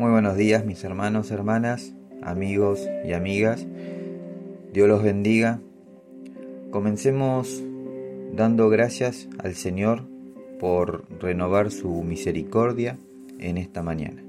[0.00, 1.92] Muy buenos días mis hermanos, hermanas,
[2.22, 3.66] amigos y amigas.
[4.72, 5.60] Dios los bendiga.
[6.70, 7.62] Comencemos
[8.32, 10.08] dando gracias al Señor
[10.58, 12.96] por renovar su misericordia
[13.38, 14.22] en esta mañana.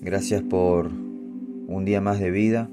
[0.00, 2.70] Gracias por un día más de vida.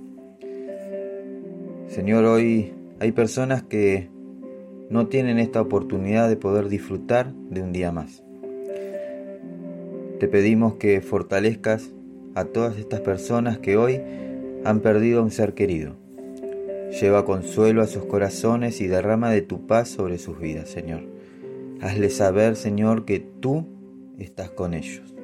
[1.90, 2.72] Señor, hoy
[3.02, 4.08] hay personas que
[4.90, 8.24] no tienen esta oportunidad de poder disfrutar de un día más.
[10.22, 11.92] Te pedimos que fortalezcas
[12.38, 14.00] a todas estas personas que hoy
[14.64, 15.96] han perdido a un ser querido.
[17.02, 21.02] Lleva consuelo a sus corazones y derrama de tu paz sobre sus vidas, Señor.
[21.82, 23.66] Hazle saber, Señor, que tú
[24.20, 25.16] estás con ellos.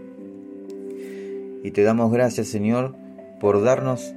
[1.63, 2.95] Y te damos gracias, Señor,
[3.39, 4.15] por darnos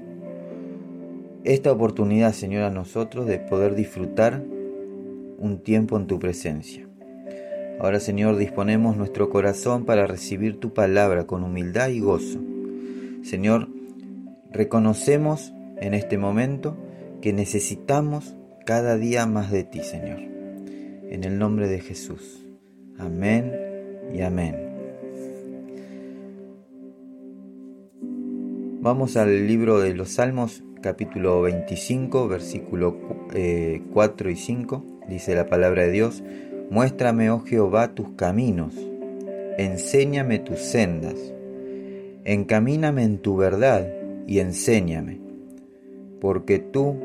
[1.45, 4.43] esta oportunidad, Señor, a nosotros de poder disfrutar
[5.39, 6.89] un tiempo en tu presencia.
[7.79, 12.41] Ahora, Señor, disponemos nuestro corazón para recibir tu palabra con humildad y gozo.
[13.27, 13.69] Señor,
[14.53, 16.77] reconocemos en este momento
[17.21, 20.21] que necesitamos cada día más de ti, Señor.
[21.11, 22.47] En el nombre de Jesús.
[22.97, 23.53] Amén
[24.15, 24.55] y amén.
[28.81, 32.97] Vamos al libro de los Salmos, capítulo 25, versículo
[33.93, 34.85] 4 eh, y 5.
[35.09, 36.23] Dice la palabra de Dios,
[36.71, 38.73] muéstrame, oh Jehová, tus caminos,
[39.59, 41.17] enséñame tus sendas,
[42.27, 43.89] encamíname en tu verdad
[44.27, 45.21] y enséñame,
[46.21, 46.97] porque tú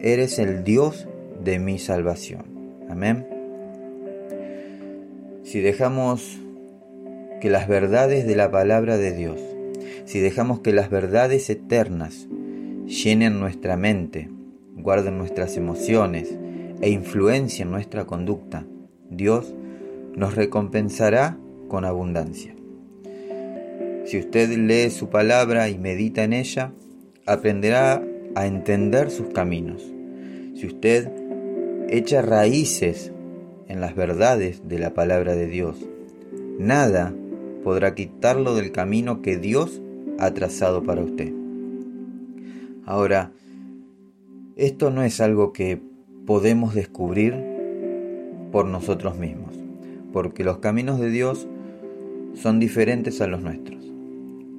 [0.00, 1.06] eres el Dios
[1.44, 2.46] de mi salvación.
[2.88, 3.28] Amén.
[5.44, 6.40] Si dejamos
[7.40, 9.38] que las verdades de la palabra de Dios,
[10.06, 12.26] si dejamos que las verdades eternas
[12.86, 14.30] llenen nuestra mente,
[14.74, 16.34] guarden nuestras emociones,
[16.80, 18.66] e influencia en nuestra conducta,
[19.10, 19.54] Dios
[20.14, 22.55] nos recompensará con abundancia.
[24.06, 26.72] Si usted lee su palabra y medita en ella,
[27.26, 28.02] aprenderá
[28.36, 29.82] a entender sus caminos.
[30.54, 31.10] Si usted
[31.88, 33.12] echa raíces
[33.66, 35.84] en las verdades de la palabra de Dios,
[36.58, 37.12] nada
[37.64, 39.82] podrá quitarlo del camino que Dios
[40.20, 41.32] ha trazado para usted.
[42.84, 43.32] Ahora,
[44.54, 45.80] esto no es algo que
[46.26, 47.34] podemos descubrir
[48.52, 49.58] por nosotros mismos,
[50.12, 51.48] porque los caminos de Dios
[52.34, 53.75] son diferentes a los nuestros,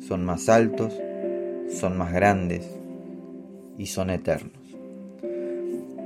[0.07, 0.93] son más altos,
[1.69, 2.69] son más grandes
[3.77, 4.53] y son eternos.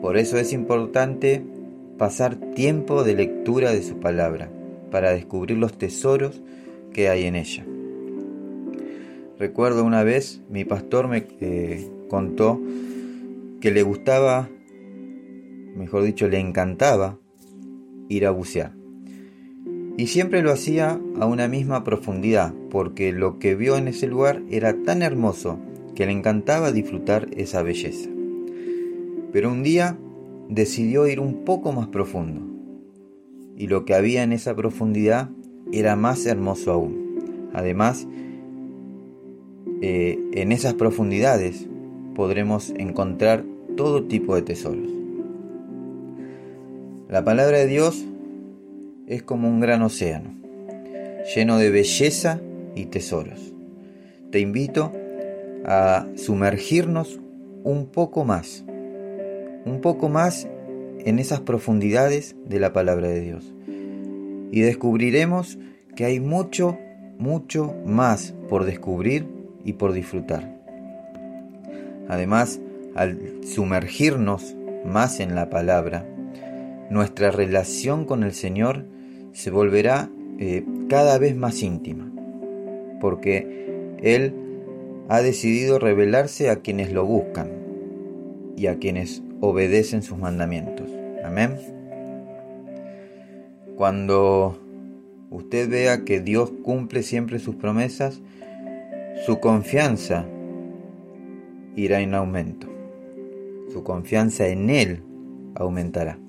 [0.01, 1.44] Por eso es importante
[1.97, 4.50] pasar tiempo de lectura de su palabra
[4.89, 6.41] para descubrir los tesoros
[6.94, 7.66] que hay en ella.
[9.38, 12.59] Recuerdo una vez mi pastor me eh, contó
[13.59, 14.50] que le gustaba
[15.75, 17.18] mejor dicho, le encantaba
[18.09, 18.81] ir a bucear.
[20.01, 24.41] Y siempre lo hacía a una misma profundidad, porque lo que vio en ese lugar
[24.50, 25.59] era tan hermoso
[25.94, 28.09] que le encantaba disfrutar esa belleza.
[29.31, 30.00] Pero un día
[30.50, 32.41] decidió ir un poco más profundo,
[33.56, 35.29] y lo que había en esa profundidad
[35.72, 37.51] era más hermoso aún.
[37.53, 38.07] Además,
[39.83, 41.69] eh, en esas profundidades
[42.16, 43.45] podremos encontrar
[43.78, 44.91] todo tipo de tesoros.
[47.07, 48.07] La palabra de Dios
[49.07, 50.34] es como un gran océano,
[51.35, 52.39] lleno de belleza
[52.75, 53.53] y tesoros.
[54.31, 54.91] Te invito
[55.66, 57.19] a sumergirnos
[57.63, 58.63] un poco más,
[59.66, 60.47] un poco más
[61.00, 63.53] en esas profundidades de la palabra de Dios.
[64.51, 65.57] Y descubriremos
[65.95, 66.78] que hay mucho,
[67.18, 69.28] mucho más por descubrir
[69.63, 70.57] y por disfrutar.
[72.07, 72.59] Además,
[72.95, 76.06] al sumergirnos más en la palabra,
[76.91, 78.85] nuestra relación con el Señor
[79.31, 80.09] se volverá
[80.40, 82.12] eh, cada vez más íntima,
[83.00, 84.35] porque Él
[85.07, 87.50] ha decidido revelarse a quienes lo buscan
[88.57, 90.90] y a quienes obedecen sus mandamientos.
[91.24, 91.56] Amén.
[93.77, 94.60] Cuando
[95.30, 98.21] usted vea que Dios cumple siempre sus promesas,
[99.25, 100.25] su confianza
[101.77, 102.68] irá en aumento.
[103.71, 105.04] Su confianza en Él
[105.56, 106.19] aumentará.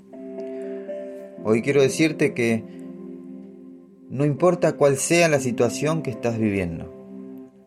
[1.44, 2.62] Hoy quiero decirte que
[4.10, 6.92] no importa cuál sea la situación que estás viviendo,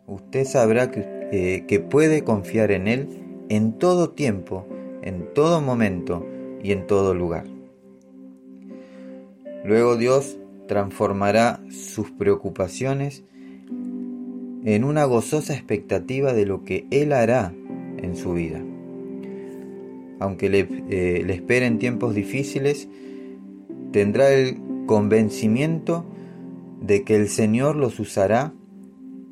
[0.08, 3.10] usted sabrá que, eh, que puede confiar en Él
[3.50, 4.66] en todo tiempo,
[5.02, 6.26] en todo momento
[6.64, 7.46] y en todo lugar.
[9.66, 10.38] Luego Dios
[10.68, 13.24] transformará sus preocupaciones
[14.64, 17.54] en una gozosa expectativa de lo que Él hará
[17.98, 18.62] en su vida.
[20.20, 22.88] Aunque le, eh, le esperen tiempos difíciles,
[23.92, 26.06] tendrá el convencimiento
[26.82, 28.54] de que el Señor los usará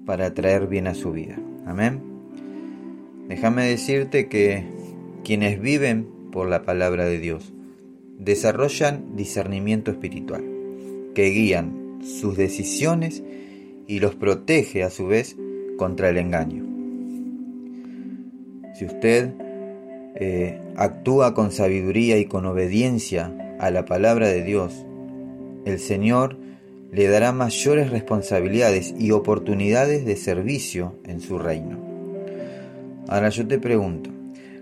[0.06, 1.38] para traer bien a su vida.
[1.66, 2.02] Amén.
[3.28, 4.66] Déjame decirte que
[5.24, 7.54] quienes viven por la palabra de Dios
[8.20, 10.44] desarrollan discernimiento espiritual,
[11.14, 13.24] que guían sus decisiones
[13.88, 15.38] y los protege a su vez
[15.78, 16.66] contra el engaño.
[18.76, 19.34] Si usted
[20.16, 24.86] eh, actúa con sabiduría y con obediencia a la palabra de Dios,
[25.66, 26.38] el Señor
[26.92, 31.78] le dará mayores responsabilidades y oportunidades de servicio en su reino.
[33.08, 34.10] Ahora yo te pregunto,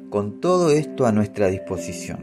[0.10, 2.20] con todo esto a nuestra disposición,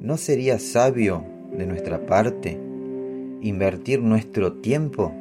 [0.00, 1.24] ¿no sería sabio
[1.56, 2.58] de nuestra parte
[3.40, 5.12] invertir nuestro tiempo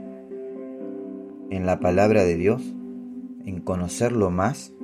[1.50, 2.62] en la palabra de Dios,
[3.46, 4.75] en conocerlo más?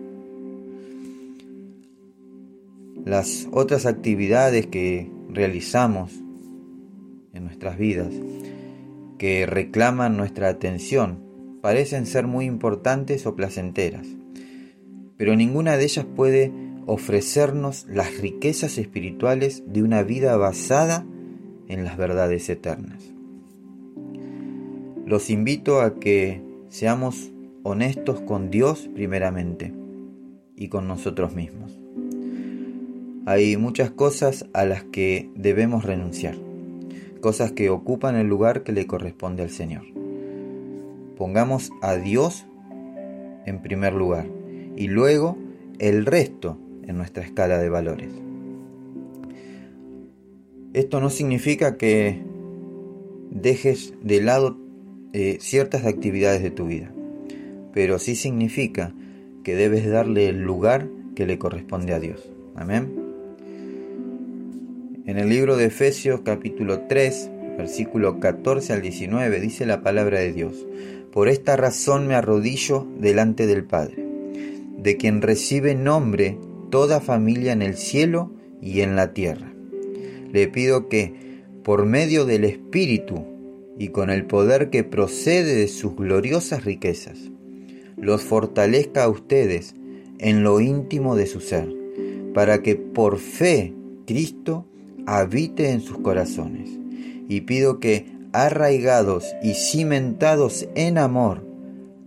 [3.06, 6.12] Las otras actividades que realizamos
[7.34, 8.14] en nuestras vidas
[9.18, 11.20] que reclaman nuestra atención
[11.62, 14.08] parecen ser muy importantes o placenteras,
[15.18, 16.52] pero ninguna de ellas puede
[16.86, 21.06] ofrecernos las riquezas espirituales de una vida basada
[21.68, 23.14] en las verdades eternas.
[25.08, 27.32] Los invito a que seamos
[27.64, 29.74] honestos con Dios primeramente
[30.56, 31.81] y con nosotros mismos.
[33.26, 36.36] Hay muchas cosas a las que debemos renunciar
[37.22, 39.84] cosas que ocupan el lugar que le corresponde al Señor.
[41.16, 42.46] Pongamos a Dios
[43.46, 44.26] en primer lugar
[44.76, 45.38] y luego
[45.80, 48.10] el resto en nuestra escala de valores.
[50.74, 52.22] Esto no significa que
[53.30, 54.58] dejes de lado
[55.14, 56.92] eh, ciertas actividades de tu vida,
[57.74, 58.94] pero sí significa
[59.44, 62.32] que debes darle el lugar que le corresponde a Dios.
[62.56, 63.01] Amén.
[65.12, 70.32] En el libro de Efesios capítulo 3, versículo 14 al 19 dice la palabra de
[70.32, 70.66] Dios,
[71.12, 74.06] Por esta razón me arrodillo delante del Padre,
[74.78, 76.38] de quien recibe nombre
[76.70, 78.32] toda familia en el cielo
[78.62, 79.52] y en la tierra.
[80.32, 81.14] Le pido que,
[81.62, 83.26] por medio del Espíritu
[83.78, 87.20] y con el poder que procede de sus gloriosas riquezas,
[87.98, 89.76] los fortalezca a ustedes
[90.20, 91.68] en lo íntimo de su ser,
[92.34, 93.74] para que por fe
[94.06, 94.68] Cristo
[95.06, 96.70] habite en sus corazones.
[97.28, 101.46] Y pido que, arraigados y cimentados en amor,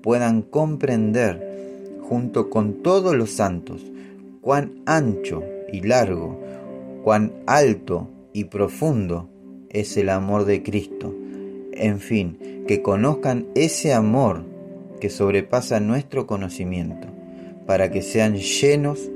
[0.02, 3.82] puedan comprender, junto con todos los santos,
[4.40, 5.42] cuán ancho
[5.72, 6.40] y largo,
[7.02, 9.28] cuán alto y profundo
[9.70, 11.14] es el amor de Cristo.
[11.72, 14.44] En fin, que conozcan ese amor
[15.00, 17.08] que sobrepasa nuestro conocimiento,
[17.66, 19.10] para que sean llenos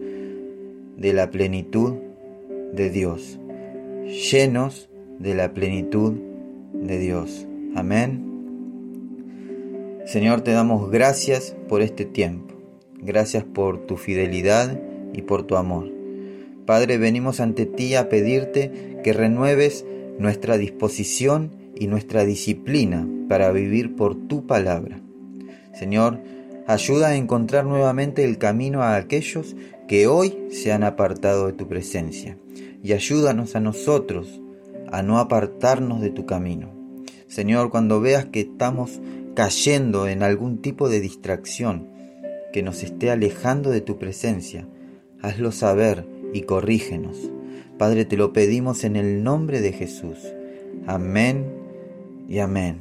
[0.96, 1.94] de la plenitud
[2.72, 3.38] de Dios
[4.08, 4.88] llenos
[5.19, 6.14] de la plenitud
[6.72, 7.46] de Dios.
[7.75, 8.25] Amén.
[10.06, 12.55] Señor, te damos gracias por este tiempo.
[13.00, 14.81] Gracias por tu fidelidad
[15.12, 15.93] y por tu amor.
[16.66, 19.84] Padre, venimos ante ti a pedirte que renueves
[20.19, 25.00] nuestra disposición y nuestra disciplina para vivir por tu palabra.
[25.75, 26.19] Señor,
[26.66, 29.54] ayuda a encontrar nuevamente el camino a aquellos
[29.87, 32.37] que hoy se han apartado de tu presencia
[32.82, 34.40] y ayúdanos a nosotros
[34.90, 36.73] a no apartarnos de tu camino.
[37.26, 39.00] Señor, cuando veas que estamos
[39.35, 41.88] cayendo en algún tipo de distracción
[42.52, 44.66] que nos esté alejando de tu presencia,
[45.20, 47.30] hazlo saber y corrígenos.
[47.76, 50.18] Padre, te lo pedimos en el nombre de Jesús.
[50.87, 51.47] Amén
[52.28, 52.80] y amén.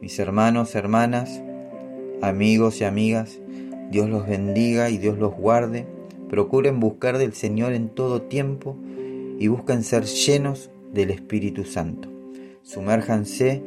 [0.00, 1.42] Mis hermanos, hermanas,
[2.22, 3.38] amigos y amigas,
[3.90, 5.86] Dios los bendiga y Dios los guarde.
[6.28, 8.76] Procuren buscar del Señor en todo tiempo
[9.42, 12.08] y buscan ser llenos del Espíritu Santo.
[12.62, 13.60] Sumérjanse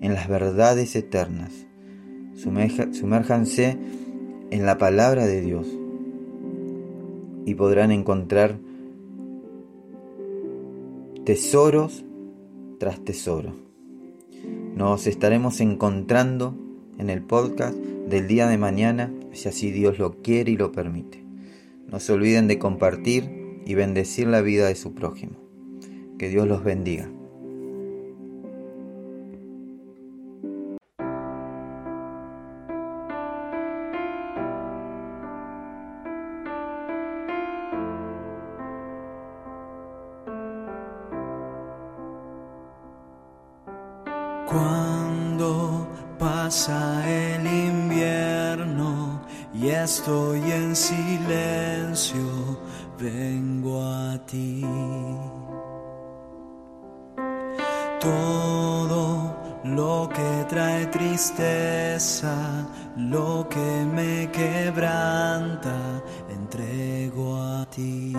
[0.00, 1.66] en las verdades eternas.
[2.32, 3.76] Sumérjanse
[4.50, 5.66] en la palabra de Dios
[7.44, 8.56] y podrán encontrar
[11.26, 12.06] tesoros
[12.78, 13.52] tras tesoro.
[14.74, 16.54] Nos estaremos encontrando
[16.96, 21.22] en el podcast del día de mañana, si así Dios lo quiere y lo permite.
[21.88, 23.37] No se olviden de compartir
[23.68, 25.36] y bendecir la vida de su prójimo.
[26.18, 27.06] Que Dios los bendiga.
[44.46, 45.86] Cuando
[46.18, 49.20] pasa el invierno
[49.52, 52.58] y estoy en silencio,
[52.98, 54.64] vengo a ti.
[58.00, 65.76] Todo lo que trae tristeza, lo que me quebranta,
[66.28, 68.14] entrego a ti.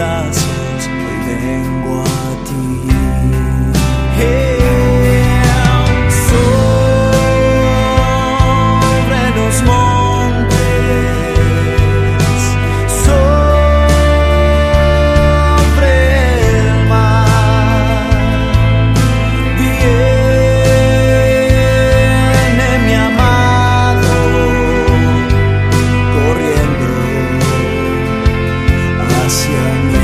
[0.00, 2.89] brazos, hoy vengo a ti.
[29.30, 29.48] 想
[29.92, 29.99] 你。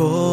[0.00, 0.29] cold.